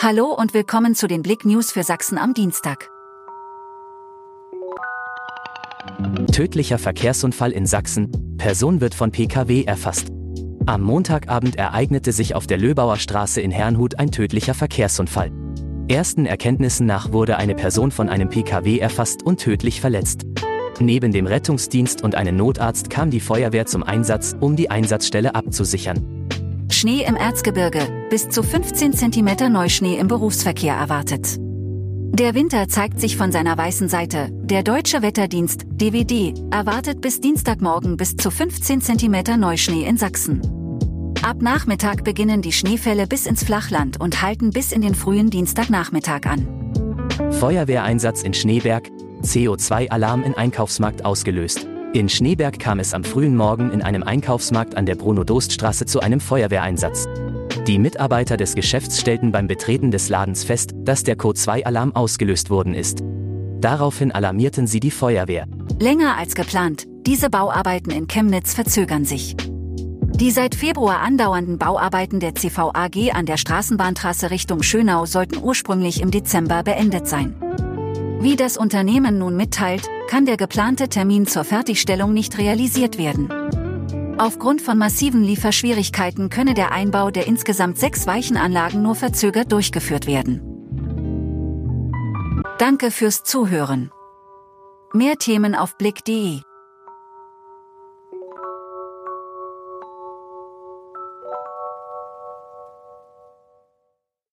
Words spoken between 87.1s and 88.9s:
der insgesamt sechs Weichenanlagen